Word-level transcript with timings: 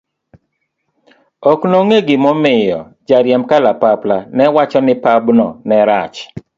okne 1.51 1.75
ong'eyo 1.81 2.05
gima 2.07 2.27
omiyo 2.35 2.79
ja 3.07 3.17
riemb 3.25 3.45
kalapapla 3.49 4.17
ne 4.35 4.43
wacho 4.55 4.79
ni 4.83 4.93
pabno 5.03 5.47
ne 5.67 5.77
rach. 5.89 6.17